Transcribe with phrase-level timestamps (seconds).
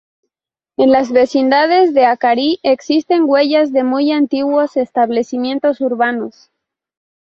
[0.77, 6.49] En las vecindades de Acarí existen huellas de muy antiguos establecimientos urbanos.